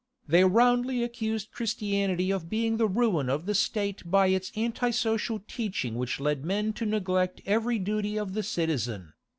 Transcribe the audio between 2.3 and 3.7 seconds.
of being the ruin of the